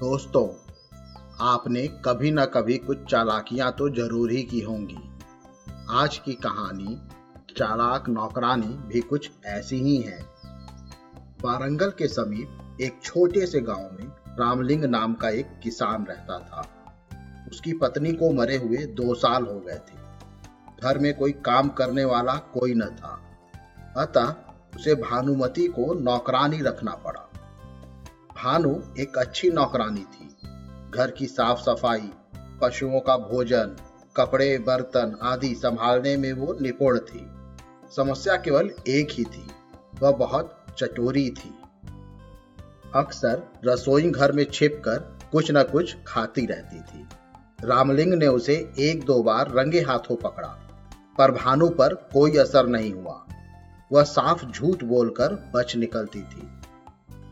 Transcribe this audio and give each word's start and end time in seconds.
दोस्तों, 0.00 0.48
आपने 1.40 1.86
कभी 2.04 2.30
न 2.30 2.44
कभी 2.44 2.76
कुछ 2.78 2.98
चालाकियाँ 3.04 3.72
तो 3.72 3.88
ज़रूर 3.90 4.30
ही 4.30 4.42
की 4.42 4.60
होंगी। 4.60 4.98
आज 5.90 6.18
की 6.18 6.34
कहानी, 6.34 6.98
चालाक 7.56 8.08
नौकरानी 8.08 8.66
भी 8.66 9.00
कुछ 9.00 9.30
ऐसी 9.46 9.76
ही 9.76 9.96
है। 9.96 10.18
वारंगल 11.44 11.90
के 11.90 12.08
समीप 12.08 12.78
एक 12.80 13.00
छोटे 13.04 13.46
से 13.46 13.60
गाँव 13.60 13.82
में 13.82 14.06
रामलिंग 14.38 14.84
नाम 14.84 15.14
का 15.14 15.28
एक 15.28 15.46
किसान 15.62 16.04
रहता 16.04 16.38
था। 16.38 16.66
उसकी 17.52 17.72
पत्नी 17.72 18.12
को 18.12 18.32
मरे 18.32 18.56
हुए 18.56 18.76
दो 18.76 19.14
साल 19.14 19.46
हो 19.46 19.60
गए 19.60 19.78
थे। 19.78 19.98
घर 20.82 20.98
में 20.98 21.16
कोई 21.18 21.32
काम 21.32 21.68
करने 21.68 22.04
वाला 22.04 22.34
कोई 22.34 22.74
न 22.74 22.84
था। 22.84 23.22
अतः 23.96 24.34
उसे 24.76 24.94
भानुमति 24.94 25.66
को 25.66 25.94
नौकरानी 25.94 26.62
रखना 26.62 26.94
पड़ा। 26.94 27.29
भानु 28.44 28.82
एक 28.98 29.18
अच्छी 29.18 29.50
नौकरानी 29.50 30.00
थी। 30.00 30.26
घर 30.90 31.10
की 31.10 31.26
साफ़ 31.26 31.58
सफ़ाई, 31.58 32.10
पशुओं 32.62 33.00
का 33.00 33.16
भोजन, 33.16 33.76
कपड़े, 34.16 34.58
बर्तन 34.58 35.18
आदि 35.22 35.54
संभालने 35.54 36.16
में 36.16 36.32
वो 36.32 36.56
निपुण 36.60 36.98
थी। 36.98 37.26
समस्या 37.96 38.36
केवल 38.36 38.70
एक 38.88 39.08
ही 39.12 39.24
थी, 39.24 39.46
वह 40.02 40.10
बहुत 40.10 40.66
चटोरी 40.78 41.30
थी। 41.30 41.54
अक्सर 42.94 43.42
रसोई 43.64 44.10
घर 44.10 44.32
में 44.32 44.44
छिपकर 44.44 44.98
कुछ 45.32 45.50
न 45.50 45.62
कुछ 45.62 45.96
खाती 46.06 46.46
रहती 46.46 46.80
थी। 46.80 47.06
रामलिंग 47.64 48.14
ने 48.14 48.26
उसे 48.26 48.72
एक 48.78 49.04
दो 49.04 49.22
बार 49.22 49.50
रंगे 49.50 49.80
हाथों 49.80 50.16
पकड़ा, 50.16 50.48
पर 51.18 51.30
भानु 51.30 51.68
पर 51.68 51.94
कोई 51.94 52.36
असर 52.36 52.66
नहीं 52.66 52.92
हुआ। 52.92 53.26
वह 53.92 54.02
साफ़ 54.02 54.46
झूठ 54.46 54.84
बोलकर 54.84 55.52
बच 55.54 55.76
निकलती 55.76 56.22
थी। 56.22 56.48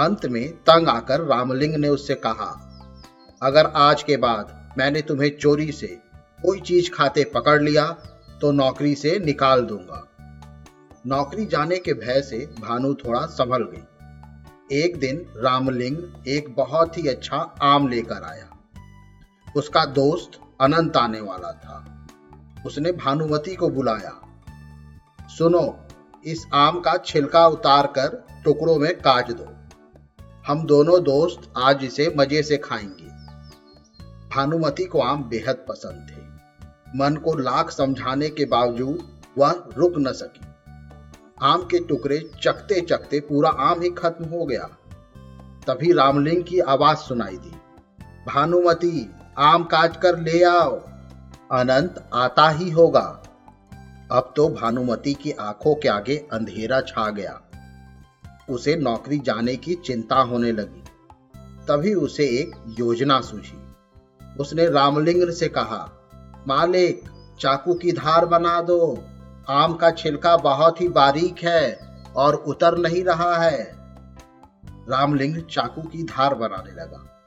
अंत 0.00 0.26
में 0.26 0.50
तंग 0.62 0.88
आकर 0.88 1.20
रामलिंग 1.20 1.74
ने 1.74 1.88
उससे 1.88 2.14
कहा, 2.16 2.50
अगर 3.42 3.66
आज 3.66 4.02
के 4.02 4.16
बाद 4.16 4.74
मैंने 4.78 5.00
तुम्हें 5.02 5.30
चोरी 5.38 5.70
से 5.72 5.86
कोई 6.44 6.60
चीज़ 6.60 6.90
खाते 6.90 7.24
पकड़ 7.24 7.60
लिया 7.62 7.86
तो 8.40 8.50
नौकरी 8.52 8.94
से 8.94 9.18
निकाल 9.18 9.62
दूँगा। 9.62 10.06
नौकरी 11.06 11.46
जाने 11.46 11.78
के 11.78 11.92
भय 11.94 12.20
से 12.22 12.38
भानु 12.60 12.94
थोड़ा 12.94 13.24
संभल 13.26 13.62
गई। 13.64 14.78
एक 14.78 14.98
दिन 15.00 15.24
रामलिंग 15.36 16.28
एक 16.28 16.54
बहुत 16.56 16.98
ही 16.98 17.06
अच्छा 17.08 17.36
आम 17.62 17.88
लेकर 17.88 18.22
आया। 18.22 18.48
उसका 19.56 19.84
दोस्त 19.92 20.40
अनंत 20.60 20.96
आने 20.96 21.20
वाला 21.20 21.52
था। 21.54 21.76
उसने 22.66 22.92
भानुमति 22.94 23.54
को 23.54 23.68
बुलाया, 23.68 24.12
सुनो, 25.28 25.64
इस 26.24 26.46
आम 26.54 26.80
का 26.80 26.96
छिलका 26.96 27.46
उतार 27.46 27.86
कर 27.88 28.24
टुकड़ों 28.44 28.78
में 28.78 28.94
काट 28.98 29.30
दो। 29.32 29.46
हम 30.50 30.64
दोनों 30.64 31.02
दोस्त 31.02 31.52
आज 31.58 31.84
इसे 31.84 32.14
मज़े 32.16 32.42
से 32.42 32.56
खाएँगे। 32.56 33.06
भानुमति 34.36 34.84
को 34.84 35.00
आम 35.00 35.24
बेहद 35.24 35.54
पसंद 35.68 36.10
थे। 36.10 36.22
मन 36.98 37.16
को 37.16 37.34
लाख 37.34 37.70
समझाने 37.70 38.28
के 38.28 38.44
बावजूद 38.44 39.20
वह 39.38 39.64
रुक 39.76 39.92
न 39.98 40.12
सकी। 40.12 40.46
आम 41.42 41.62
के 41.62 41.78
टुकड़े 41.78 42.30
चकते 42.42 42.80
चकते 42.80 43.20
पूरा 43.20 43.50
आम 43.50 43.80
ही 43.80 43.90
खत्म 43.90 44.24
हो 44.24 44.44
गया। 44.44 44.68
तभी 45.66 45.92
रामलिंग 45.92 46.44
की 46.44 46.58
आवाज़ 46.58 46.98
सुनाई 46.98 47.36
दी। 47.36 47.52
भानुमति, 48.26 49.14
आम 49.38 49.64
काट 49.64 49.96
कर 49.96 50.18
ले 50.18 50.44
आओ। 50.44 50.76
अनंत 51.52 52.10
आता 52.14 52.48
ही 52.48 52.70
होगा। 52.70 53.22
अब 54.12 54.32
तो 54.36 54.48
भानुमति 54.48 55.14
की 55.14 55.32
आँखों 55.32 55.74
के 55.74 55.88
आगे 55.88 56.16
अंधेरा 56.32 56.80
छा 56.80 57.10
गया। 57.10 57.40
उसे 58.50 58.76
नौकरी 58.76 59.18
जाने 59.18 59.56
की 59.56 59.74
चिंता 59.74 60.16
होने 60.16 60.52
लगी। 60.52 60.82
तभी 61.68 61.94
उसे 61.94 62.24
एक 62.24 62.76
योजना 62.80 63.20
सूझी। 63.20 63.58
उसने 64.40 64.66
रामलिंग 64.66 65.30
से 65.30 65.48
कहा, 65.48 65.92
मालिक, 66.48 67.02
चाकू 67.40 67.74
की 67.74 67.92
धार 67.92 68.26
बना 68.26 68.60
दो। 68.60 69.04
आम 69.48 69.74
का 69.74 69.90
छिलका 69.90 70.36
बहुत 70.36 70.80
ही 70.80 70.88
बारीक 70.88 71.38
है 71.38 71.78
और 72.16 72.34
उतर 72.34 72.78
नहीं 72.78 73.04
रहा 73.04 73.36
है। 73.36 73.76
रामलिंग 74.64 75.42
चाकू 75.42 75.82
की 75.82 76.02
धार 76.02 76.34
बनाने 76.34 76.70
लगा। 76.70 77.26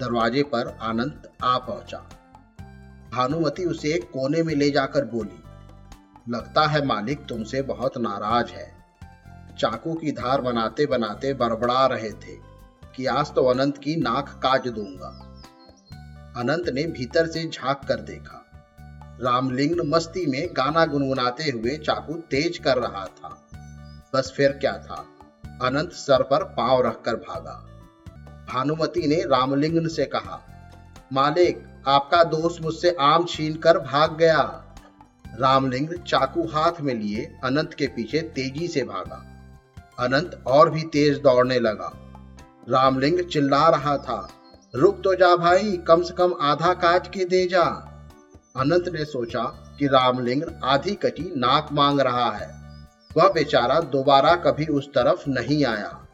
दरवाजे 0.00 0.42
पर 0.42 0.78
आनंद 0.82 1.28
आ 1.44 1.58
पहुँचा। 1.58 1.98
भानुमति 3.12 3.64
उसे 3.64 3.88
एक 3.88 4.04
कोने 4.04 4.42
में 4.42 4.54
ले 4.54 4.70
जाकर 4.70 5.04
बोली, 5.04 5.42
लगता 6.32 6.66
है 6.66 6.86
मालिक 6.86 7.26
तुमसे 7.26 7.62
बहुत 7.62 7.98
नाराज़ 7.98 8.48
है। 8.48 8.79
चाकू 9.60 9.94
की 9.94 10.12
धार 10.12 10.40
बनाते 10.40 10.86
बनाते 10.86 11.34
बड़बड़ा 11.34 11.86
रहे 11.86 12.10
थे 12.10 12.36
कि 12.96 13.06
आज 13.06 13.34
तो 13.34 13.44
अनंत 13.44 13.78
की 13.78 13.96
नाक 13.96 14.28
काट 14.28 14.68
दूँगा। 14.68 15.08
अनंत 16.36 16.68
ने 16.68 16.84
भीतर 16.84 17.26
से 17.26 17.48
झाँक 17.48 17.80
कर 17.88 17.94
देखा। 17.94 18.46
रामलिंग 19.22 19.80
मस्ती 19.84 20.26
में 20.26 20.48
गाना 20.52 20.86
गुनगुनाते 20.86 21.50
हुए 21.50 21.76
चाकू 21.76 22.14
तेज 22.14 22.58
कर 22.58 22.76
रहा 22.76 23.04
था। 23.06 23.48
बस 24.14 24.32
फिर 24.36 24.52
क्या 24.52 24.72
था? 24.72 25.06
अनंत 25.62 25.92
सर 25.92 26.22
पर 26.22 26.44
पाँव 26.44 26.86
रखकर 26.86 27.16
भागा। 27.16 27.66
भानुमति 28.52 29.06
ने 29.06 29.16
रामलिंग 29.16 29.88
से 29.88 30.04
कहा, 30.04 30.40
मालिक, 31.12 31.82
आपका 31.88 32.24
दोस्त 32.24 32.62
मुझसे 32.62 32.96
आम 33.00 33.24
छीन 33.24 33.54
कर 33.54 33.78
भाग 33.78 34.16
गया। 34.16 34.42
रामलिंग 35.38 35.88
चाकू 36.06 36.46
हाथ 36.46 36.80
में 36.80 36.94
लिए 36.94 37.38
अनंत 37.44 37.74
के 37.74 37.86
पीछे 37.86 38.20
तेज़ी 38.20 38.68
से 38.68 38.82
भागा। 38.82 39.29
अनंत 40.00 40.42
और 40.46 40.70
भी 40.70 40.82
तेज 40.82 41.18
दौड़ने 41.18 41.58
लगा। 41.60 41.92
रामलिंग 42.68 43.20
चिल्ला 43.20 43.68
रहा 43.68 43.96
था, 43.96 44.28
रुक 44.74 45.00
तो 45.04 45.14
जा 45.14 45.36
भाई, 45.36 45.76
कम 45.76 46.02
से 46.02 46.14
कम 46.14 46.34
आधा 46.40 46.72
काट 46.74 47.06
के 47.06 47.24
दे 47.24 47.46
जा। 47.46 47.62
अनंत 48.56 48.88
ने 48.88 49.04
सोचा 49.04 49.42
कि 49.78 49.86
रामलिंग 49.86 50.42
आधी 50.64 50.94
कटी 50.94 51.32
नाक 51.36 51.68
मांग 51.72 52.00
रहा 52.00 52.30
है। 52.30 52.48
वह 53.16 53.28
बेचारा 53.28 53.80
दोबारा 53.80 54.34
कभी 54.36 54.66
उस 54.66 54.88
तरफ़ 54.88 55.28
नहीं 55.28 55.64
आया। 55.64 56.06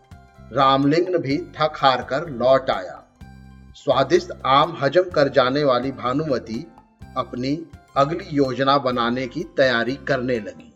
रामलिंग 0.52 1.16
भी 1.16 1.38
थक 1.38 1.72
हार 1.76 2.02
कर 2.02 2.28
लौट 2.28 2.70
आया। 2.70 3.02
स्वादिष्ट 3.74 4.32
आम 4.46 4.78
हजम 4.82 5.02
कर 5.02 5.28
जाने 5.28 5.64
वाली 5.64 5.92
भानुमति 5.92 6.66
अपनी 7.16 7.66
अगली 7.96 8.24
योजना 8.32 8.78
बनाने 8.78 9.26
की 9.26 9.42
तैयारी 9.56 9.94
करने 9.96 10.38
लगी। 10.38 10.75